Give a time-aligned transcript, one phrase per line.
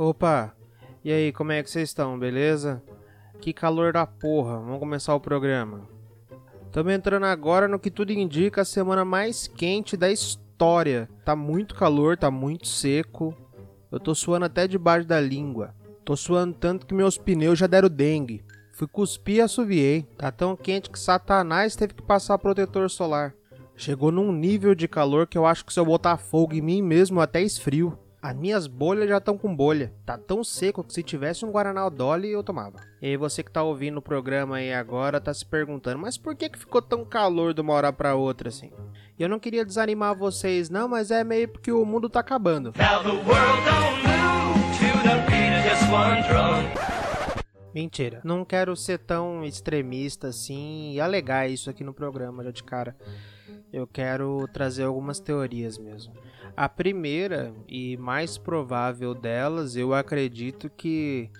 [0.00, 0.54] Opa,
[1.04, 2.80] e aí, como é que vocês estão, beleza?
[3.40, 5.88] Que calor da porra, vamos começar o programa.
[6.66, 11.08] Estamos entrando agora no que tudo indica a semana mais quente da história.
[11.24, 13.34] Tá muito calor, tá muito seco.
[13.90, 15.74] Eu tô suando até debaixo da língua.
[16.04, 18.44] Tô suando tanto que meus pneus já deram dengue.
[18.70, 20.04] Fui cuspir e assoviei.
[20.16, 23.34] Tá tão quente que Satanás teve que passar protetor solar.
[23.74, 26.82] Chegou num nível de calor que eu acho que se eu botar fogo em mim
[26.82, 27.98] mesmo, até esfrio.
[28.20, 29.92] As minhas bolhas já estão com bolha.
[30.04, 32.80] Tá tão seco que se tivesse um Guaraná Dolly eu tomava.
[33.00, 36.48] E você que tá ouvindo o programa aí agora tá se perguntando, mas por que
[36.48, 38.72] que ficou tão calor de uma hora pra outra assim?
[39.16, 42.72] E eu não queria desanimar vocês não, mas é meio porque o mundo tá acabando.
[47.72, 52.64] Mentira, não quero ser tão extremista assim e alegar isso aqui no programa já de
[52.64, 52.96] cara.
[53.72, 56.12] Eu quero trazer algumas teorias mesmo.
[56.58, 61.30] A primeira e mais provável delas, eu acredito que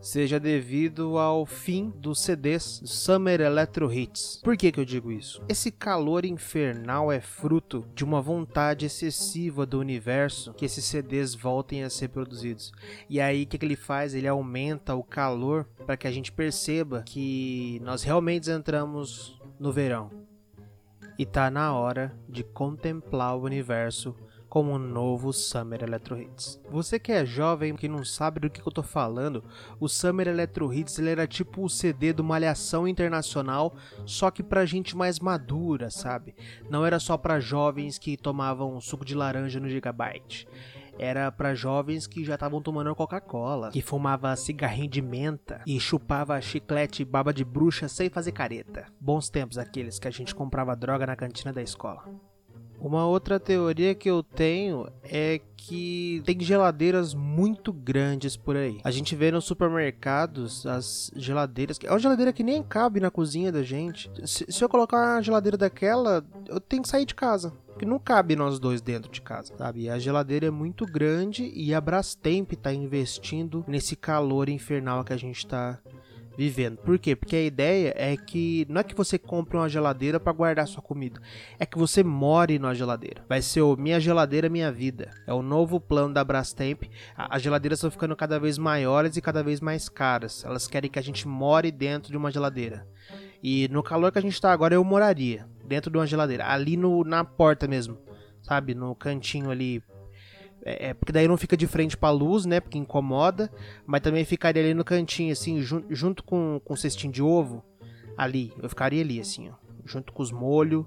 [0.00, 4.40] seja devido ao fim dos CDs Summer Electro Hits.
[4.42, 5.44] Por que, que eu digo isso?
[5.50, 11.84] Esse calor infernal é fruto de uma vontade excessiva do universo que esses CDs voltem
[11.84, 12.72] a ser produzidos.
[13.06, 14.14] E aí o que, que ele faz?
[14.14, 20.10] Ele aumenta o calor para que a gente perceba que nós realmente entramos no verão.
[21.18, 24.16] E tá na hora de contemplar o universo
[24.54, 26.60] como um novo Summer Electro Hits.
[26.70, 29.42] Você que é jovem que não sabe do que eu tô falando,
[29.80, 33.74] o Summer Electro Hits ele era tipo o CD do Malhação Internacional,
[34.06, 36.36] só que pra gente mais madura, sabe?
[36.70, 40.46] Não era só para jovens que tomavam suco de laranja no Gigabyte
[40.96, 46.40] era para jovens que já estavam tomando Coca-Cola, que fumava cigarrinho de menta e chupava
[46.40, 48.86] chiclete baba de bruxa sem fazer careta.
[49.00, 52.04] Bons tempos aqueles que a gente comprava droga na cantina da escola.
[52.84, 58.78] Uma outra teoria que eu tenho é que tem geladeiras muito grandes por aí.
[58.84, 61.78] A gente vê nos supermercados as geladeiras.
[61.82, 64.10] É uma geladeira que nem cabe na cozinha da gente.
[64.26, 67.54] Se, se eu colocar uma geladeira daquela, eu tenho que sair de casa.
[67.68, 69.88] Porque não cabe nós dois dentro de casa, sabe?
[69.88, 75.16] A geladeira é muito grande e a Brastemp está investindo nesse calor infernal que a
[75.16, 75.80] gente está
[76.36, 76.78] vivendo.
[76.78, 77.14] Por quê?
[77.14, 80.82] Porque a ideia é que não é que você compre uma geladeira para guardar sua
[80.82, 81.20] comida,
[81.58, 83.24] é que você more na geladeira.
[83.28, 85.10] Vai ser o Minha Geladeira Minha Vida.
[85.26, 86.84] É o novo plano da Brastemp.
[87.16, 90.44] As geladeiras estão ficando cada vez maiores e cada vez mais caras.
[90.44, 92.86] Elas querem que a gente more dentro de uma geladeira.
[93.42, 96.76] E no calor que a gente está agora, eu moraria dentro de uma geladeira, ali
[96.76, 97.98] no, na porta mesmo,
[98.42, 98.74] sabe?
[98.74, 99.82] No cantinho ali
[100.64, 102.58] é, é, porque daí não fica de frente pra luz, né?
[102.58, 103.52] Porque incomoda.
[103.86, 107.62] Mas também ficaria ali no cantinho, assim, jun junto com, com o cestinho de ovo.
[108.16, 108.52] Ali.
[108.60, 109.54] Eu ficaria ali, assim, ó.
[109.84, 110.86] Junto com os molhos,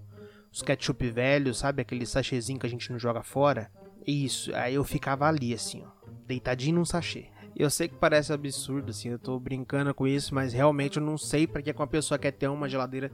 [0.51, 1.81] os ketchup velhos, sabe?
[1.81, 3.69] Aquele sachêzinho que a gente não joga fora.
[4.05, 4.53] Isso.
[4.55, 6.09] Aí eu ficava ali, assim, ó.
[6.25, 7.27] Deitadinho num sachê.
[7.55, 11.17] Eu sei que parece absurdo, assim, eu tô brincando com isso, mas realmente eu não
[11.17, 13.11] sei para que uma pessoa quer ter uma geladeira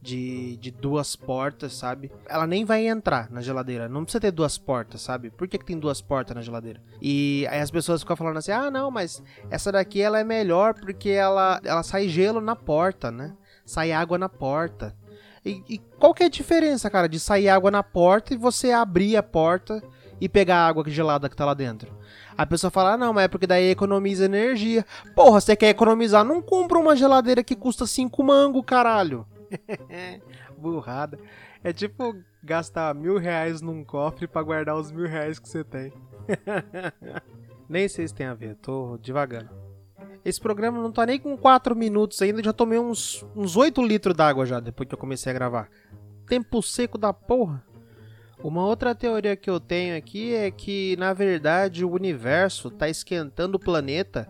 [0.00, 2.10] de, de duas portas, sabe?
[2.26, 3.88] Ela nem vai entrar na geladeira.
[3.88, 5.30] Não precisa ter duas portas, sabe?
[5.30, 6.80] Por que, que tem duas portas na geladeira?
[7.00, 10.74] E aí as pessoas ficam falando assim: ah, não, mas essa daqui ela é melhor
[10.74, 13.34] porque ela, ela sai gelo na porta, né?
[13.64, 14.96] Sai água na porta.
[15.44, 18.72] E, e qual que é a diferença, cara, de sair água na porta e você
[18.72, 19.82] abrir a porta
[20.20, 21.90] e pegar a água gelada que tá lá dentro?
[22.36, 24.84] A pessoa fala, ah, não, mas é porque daí economiza energia.
[25.14, 26.24] Porra, você quer economizar?
[26.24, 29.26] Não compra uma geladeira que custa 5 mango, caralho.
[30.56, 31.18] Burrada.
[31.62, 35.92] É tipo gastar mil reais num cofre para guardar os mil reais que você tem.
[37.68, 39.50] Nem sei se tem a ver, tô devagando.
[40.24, 44.14] Esse programa não tá nem com 4 minutos ainda, já tomei uns, uns 8 litros
[44.14, 45.70] d'água já depois que eu comecei a gravar.
[46.26, 47.64] Tempo seco da porra.
[48.42, 53.56] Uma outra teoria que eu tenho aqui é que, na verdade, o universo tá esquentando
[53.56, 54.26] o planeta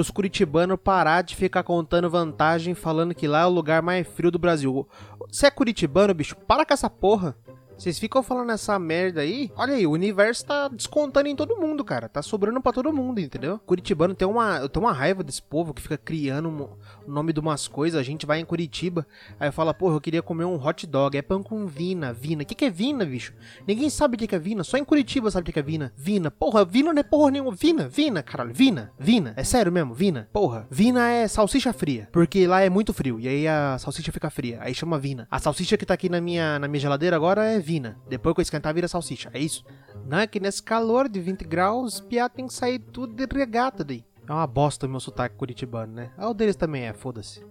[0.00, 4.30] pros curitibanos parar de ficar contando vantagem falando que lá é o lugar mais frio
[4.30, 4.88] do Brasil.
[5.30, 6.34] Você é curitibano, bicho?
[6.34, 7.36] Para com essa porra.
[7.80, 9.50] Vocês ficam falando essa merda aí?
[9.56, 12.10] Olha aí, o universo tá descontando em todo mundo, cara.
[12.10, 13.58] Tá sobrando para todo mundo, entendeu?
[13.64, 17.40] Curitibano tem uma, eu tenho uma raiva desse povo que fica criando o nome de
[17.40, 17.98] umas coisas.
[17.98, 19.06] A gente vai em Curitiba,
[19.38, 21.16] aí fala, porra, eu queria comer um hot dog.
[21.16, 22.42] É pão com vina, vina.
[22.42, 23.32] O que, que é vina, bicho?
[23.66, 24.62] Ninguém sabe o que, que é vina.
[24.62, 25.90] Só em Curitiba sabe o que, que é vina.
[25.96, 26.30] Vina.
[26.30, 27.52] Porra, vina não é porra nenhuma.
[27.52, 28.52] Vina, vina, caralho.
[28.52, 29.32] Vina, vina.
[29.38, 30.28] É sério mesmo, vina.
[30.34, 32.10] Porra, vina é salsicha fria.
[32.12, 33.18] Porque lá é muito frio.
[33.18, 34.58] E aí a salsicha fica fria.
[34.60, 35.26] Aí chama vina.
[35.30, 37.69] A salsicha que tá aqui na minha, na minha geladeira agora é vina.
[38.08, 39.30] Depois que eu esquentar, vira salsicha.
[39.32, 39.64] É isso?
[40.06, 43.84] Não é que nesse calor de 20 graus, piá tem que sair tudo de regata
[43.84, 44.04] daí.
[44.26, 46.10] É uma bosta o meu sotaque curitibano, né?
[46.16, 47.44] Ah, o deles também é, foda-se.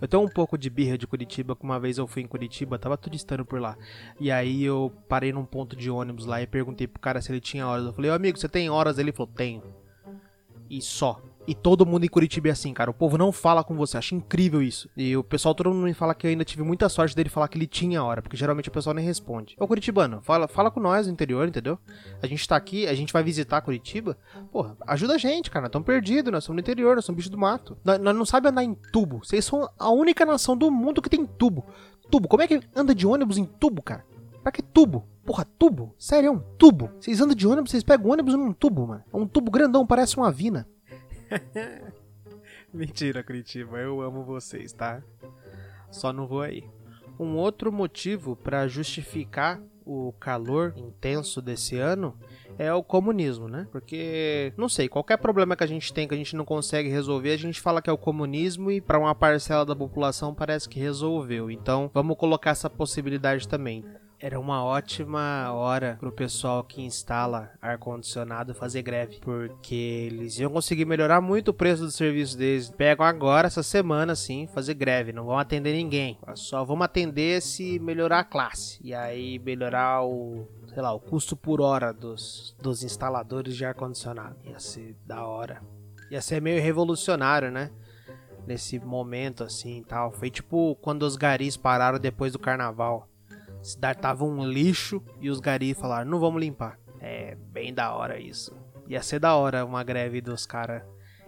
[0.00, 2.78] Eu tenho um pouco de birra de Curitiba, que uma vez eu fui em Curitiba,
[2.78, 3.76] tava turistando por lá.
[4.20, 7.40] E aí eu parei num ponto de ônibus lá e perguntei pro cara se ele
[7.40, 7.86] tinha horas.
[7.86, 8.98] Eu falei, amigo, você tem horas?
[8.98, 9.62] Ele falou, tenho.
[10.68, 11.22] E só.
[11.46, 12.90] E todo mundo em Curitiba é assim, cara.
[12.90, 13.98] O povo não fala com você.
[13.98, 14.88] Acho incrível isso.
[14.96, 17.48] E o pessoal, todo mundo me fala que eu ainda tive muita sorte dele falar
[17.48, 18.22] que ele tinha hora.
[18.22, 19.54] Porque geralmente o pessoal nem responde.
[19.60, 21.78] Ô, Curitibano, fala, fala com nós no interior, entendeu?
[22.22, 24.16] A gente tá aqui, a gente vai visitar Curitiba.
[24.50, 25.64] Porra, ajuda a gente, cara.
[25.64, 27.76] Nós estamos perdidos, nós somos no interior, nós somos bicho do mato.
[27.84, 29.20] Nós, nós não sabemos andar em tubo.
[29.22, 31.66] Vocês são a única nação do mundo que tem tubo.
[32.10, 32.26] Tubo.
[32.26, 34.04] Como é que anda de ônibus em tubo, cara?
[34.42, 35.06] Pra que tubo?
[35.24, 35.94] Porra, tubo?
[35.98, 36.90] Sério, é um tubo.
[37.00, 39.02] Vocês andam de ônibus, vocês pegam ônibus num tubo, mano.
[39.12, 40.66] É um tubo grandão, parece uma vina.
[42.72, 45.02] Mentira, Curitiba, eu amo vocês, tá?
[45.90, 46.64] Só não vou aí.
[47.18, 52.18] Um outro motivo para justificar o calor intenso desse ano
[52.58, 53.68] é o comunismo, né?
[53.70, 57.32] Porque, não sei, qualquer problema que a gente tem que a gente não consegue resolver,
[57.32, 60.80] a gente fala que é o comunismo e para uma parcela da população parece que
[60.80, 61.50] resolveu.
[61.50, 63.84] Então, vamos colocar essa possibilidade também.
[64.18, 70.84] Era uma ótima hora pro pessoal que instala ar-condicionado fazer greve, porque eles iam conseguir
[70.84, 72.70] melhorar muito o preço do serviço deles.
[72.70, 76.18] Pegam agora, essa semana, assim, fazer greve, não vão atender ninguém.
[76.34, 78.78] Só vamos atender se melhorar a classe.
[78.82, 84.36] E aí melhorar o, sei lá, o custo por hora dos, dos instaladores de ar-condicionado.
[84.44, 85.60] Ia ser da hora.
[86.10, 87.70] Ia ser meio revolucionário, né?
[88.46, 90.12] Nesse momento, assim, tal.
[90.12, 93.08] Foi tipo quando os garis pararam depois do carnaval
[93.64, 96.78] cidade tava um lixo e os gari falaram, não vamos limpar.
[97.00, 98.56] É bem da hora isso.
[98.88, 100.82] Ia ser da hora uma greve dos caras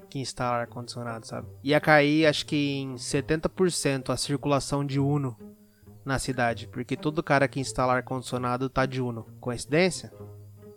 [0.08, 1.48] que instalam ar-condicionado, sabe?
[1.62, 5.36] Ia cair, acho que em 70% a circulação de Uno
[6.04, 9.26] na cidade, porque todo cara que instala ar-condicionado tá de Uno.
[9.40, 10.12] Coincidência?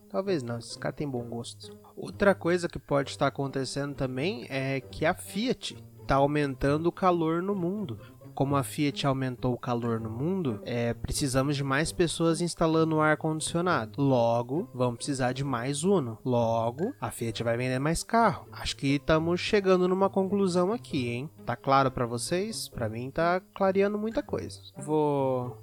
[0.10, 1.78] Talvez não, esses caras têm bom gosto.
[1.96, 7.44] Outra coisa que pode estar acontecendo também é que a Fiat está aumentando o calor
[7.44, 8.00] no mundo
[8.40, 13.18] como a Fiat aumentou o calor no mundo, é, precisamos de mais pessoas instalando ar
[13.18, 14.02] condicionado.
[14.02, 16.18] Logo, vamos precisar de mais Uno.
[16.24, 18.48] Logo, a Fiat vai vender mais carro.
[18.54, 21.30] Acho que estamos chegando numa conclusão aqui, hein?
[21.46, 22.70] Tá claro para vocês?
[22.70, 24.62] Para mim tá clareando muita coisa.
[24.78, 25.62] Vou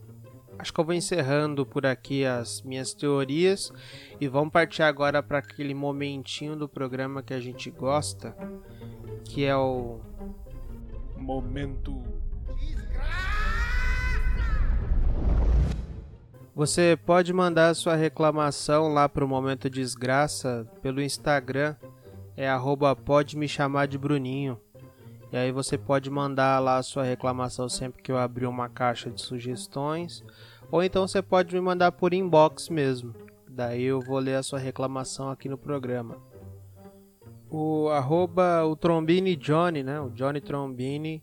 [0.58, 3.73] acho que eu vou encerrando por aqui as minhas teorias
[4.20, 8.37] e vamos partir agora para aquele momentinho do programa que a gente gosta,
[9.25, 9.99] que é o
[11.17, 12.25] momento
[16.56, 21.76] Você pode mandar sua reclamação lá para o Momento Desgraça pelo Instagram,
[22.35, 24.58] é arroba pode me chamar de Bruninho.
[25.31, 29.11] E aí você pode mandar lá a sua reclamação sempre que eu abrir uma caixa
[29.11, 30.25] de sugestões.
[30.73, 33.14] Ou então você pode me mandar por inbox mesmo.
[33.47, 36.17] Daí eu vou ler a sua reclamação aqui no programa.
[37.50, 40.00] O arroba o Trombini Johnny, né?
[40.00, 41.23] O Johnny Trombini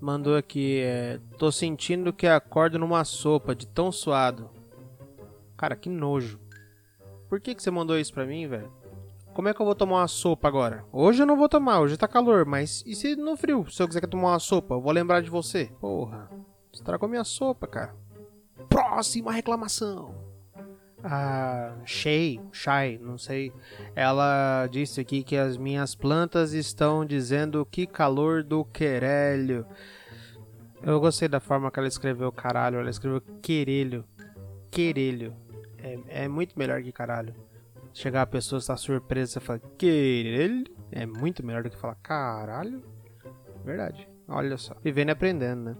[0.00, 0.78] mandou aqui.
[0.84, 4.56] É, Tô sentindo que acordo numa sopa de tão suado.
[5.58, 6.40] Cara, que nojo.
[7.28, 8.72] Por que, que você mandou isso pra mim, velho?
[9.34, 10.84] Como é que eu vou tomar uma sopa agora?
[10.92, 13.68] Hoje eu não vou tomar, hoje tá calor, mas e se no frio?
[13.70, 15.70] Se eu quiser tomar uma sopa, eu vou lembrar de você.
[15.80, 16.30] Porra,
[16.72, 17.94] estragou minha sopa, cara.
[18.68, 20.14] Próxima reclamação.
[21.02, 23.52] A Shay, Shay, não sei.
[23.94, 29.66] Ela disse aqui que as minhas plantas estão dizendo que calor do querelho.
[30.82, 32.78] Eu gostei da forma que ela escreveu caralho.
[32.78, 34.04] Ela escreveu querelho.
[34.70, 35.47] Querelho.
[35.82, 37.34] É, é muito melhor que caralho.
[37.92, 42.82] Chegar a pessoa estar surpresa e falar querelho é muito melhor do que falar caralho.
[43.64, 44.08] Verdade.
[44.26, 44.74] Olha só.
[44.82, 45.76] Vivendo e aprendendo, né?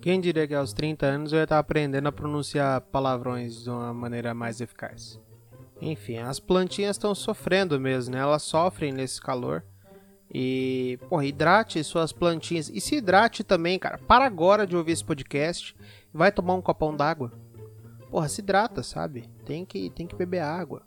[0.00, 3.92] Quem diria que aos 30 anos eu ia estar aprendendo a pronunciar palavrões de uma
[3.92, 5.20] maneira mais eficaz?
[5.80, 8.20] Enfim, as plantinhas estão sofrendo mesmo, né?
[8.20, 9.64] Elas sofrem nesse calor.
[10.32, 12.68] E, porra, hidrate suas plantinhas.
[12.68, 13.98] E se hidrate também, cara.
[13.98, 15.76] Para agora de ouvir esse podcast.
[16.12, 17.32] Vai tomar um copão d'água
[18.16, 19.28] porra, se hidrata, sabe?
[19.44, 20.80] Tem que, tem que beber água.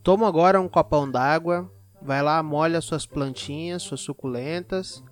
[0.00, 1.68] Toma agora um copão d'água,
[2.00, 5.02] vai lá, molha suas plantinhas, suas suculentas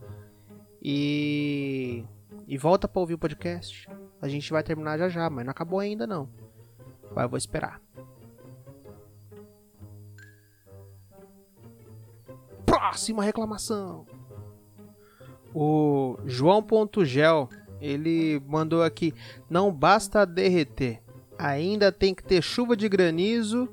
[0.80, 2.04] e
[2.46, 3.88] e volta para ouvir o podcast.
[4.22, 6.28] A gente vai terminar já já, mas não acabou ainda não.
[7.10, 7.82] Vai, eu vou esperar.
[12.64, 14.06] Próxima reclamação.
[15.52, 17.48] O João.gel
[17.80, 19.14] ele mandou aqui:
[19.48, 21.00] não basta derreter,
[21.38, 23.68] ainda tem que ter chuva de granizo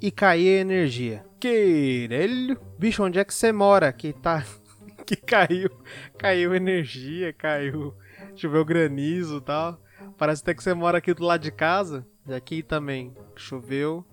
[0.00, 1.24] e cair energia.
[1.38, 3.92] Querelho, bicho, onde é que você mora?
[3.92, 4.44] Que tá
[5.06, 5.70] que caiu,
[6.18, 7.94] caiu energia, caiu,
[8.36, 9.80] choveu granizo e tal.
[10.16, 12.06] Parece até que você mora aqui do lado de casa.
[12.26, 14.04] E aqui também choveu,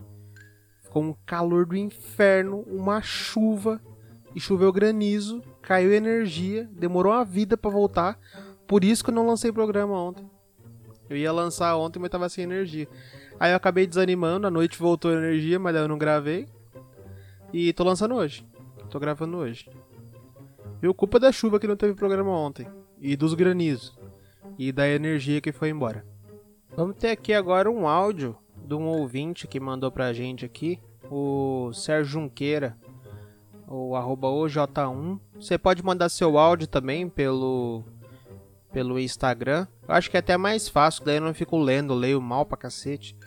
[0.81, 3.81] ficou um calor do inferno, uma chuva
[4.33, 8.19] e choveu granizo, caiu energia, demorou uma vida para voltar.
[8.67, 10.29] Por isso que eu não lancei programa ontem.
[11.09, 12.87] Eu ia lançar ontem, mas tava sem energia.
[13.39, 16.47] Aí eu acabei desanimando, a noite voltou a energia, mas eu não gravei.
[17.53, 18.45] E tô lançando hoje.
[18.89, 19.69] Tô gravando hoje.
[20.81, 20.93] Viu?
[20.93, 22.67] Culpa da chuva que não teve programa ontem.
[22.99, 23.97] E dos granizos.
[24.57, 26.05] E da energia que foi embora.
[26.75, 30.79] Vamos ter aqui agora um áudio de um ouvinte que mandou pra gente aqui.
[31.09, 32.77] O Sérgio Junqueira.
[33.65, 35.19] O arroba OJ1.
[35.35, 37.83] Você pode mandar seu áudio também pelo
[38.77, 39.65] pelo Instagram.
[39.87, 42.55] Eu acho que é até mais fácil, daí eu não fico lendo, leio mal pra
[42.55, 43.17] cacete.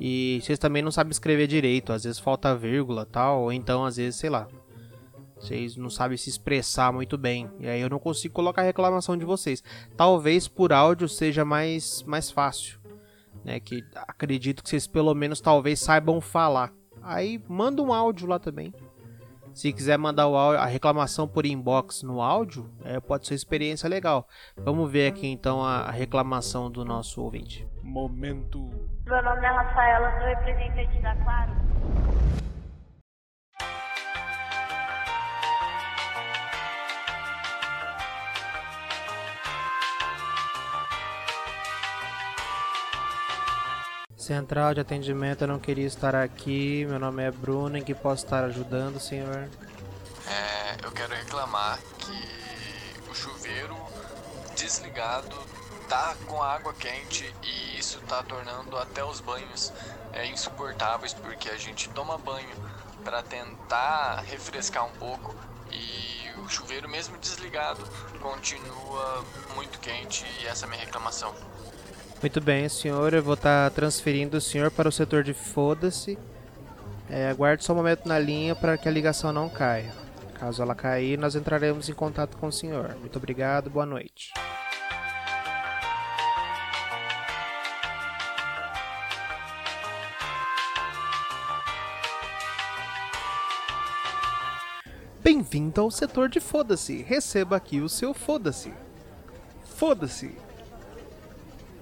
[0.00, 3.96] E vocês também não sabem escrever direito, às vezes falta vírgula tal, ou então às
[3.96, 4.48] vezes, sei lá.
[5.38, 7.48] Vocês não sabem se expressar muito bem.
[7.60, 9.62] E aí eu não consigo colocar a reclamação de vocês.
[9.96, 12.80] Talvez por áudio seja mais, mais fácil.
[13.44, 13.60] Né?
[13.60, 16.72] Que acredito que vocês pelo menos talvez saibam falar.
[17.00, 18.74] Aí manda um áudio lá também.
[19.58, 24.28] Se quiser mandar áudio, a reclamação por inbox no áudio, é, pode ser experiência legal.
[24.56, 27.66] Vamos ver aqui então a, a reclamação do nosso ouvinte.
[27.82, 28.70] Momento.
[29.04, 31.50] Meu nome é Rafaela, sou representante da Claro.
[44.28, 46.84] Central de atendimento, eu não queria estar aqui.
[46.84, 49.48] Meu nome é Bruno, em que posso estar ajudando, senhor?
[50.26, 53.74] É, eu quero reclamar que o chuveiro
[54.54, 55.34] desligado
[55.88, 59.72] tá com água quente e isso tá tornando até os banhos
[60.12, 62.54] é, insuportáveis porque a gente toma banho
[63.02, 65.34] para tentar refrescar um pouco
[65.72, 67.82] e o chuveiro mesmo desligado
[68.20, 71.34] continua muito quente e essa é a minha reclamação.
[72.20, 73.14] Muito bem, senhor.
[73.14, 76.18] Eu vou estar tá transferindo o senhor para o setor de foda-se.
[77.08, 79.92] É, aguarde só um momento na linha para que a ligação não caia.
[80.34, 82.96] Caso ela cair, nós entraremos em contato com o senhor.
[83.00, 84.32] Muito obrigado, boa noite.
[95.22, 97.02] Bem-vindo ao setor de foda-se.
[97.02, 98.72] Receba aqui o seu foda-se.
[99.76, 100.47] Foda-se.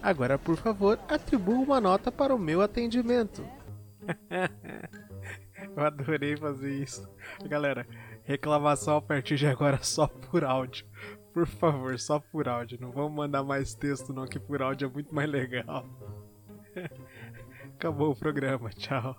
[0.03, 3.45] Agora, por favor, atribua uma nota para o meu atendimento.
[5.77, 7.09] Eu adorei fazer isso.
[7.45, 7.87] Galera,
[8.25, 10.87] reclamação a partir de agora só por áudio.
[11.33, 12.79] Por favor, só por áudio.
[12.81, 15.85] Não vamos mandar mais texto não, que por áudio é muito mais legal.
[17.77, 18.71] Acabou o programa.
[18.71, 19.17] Tchau.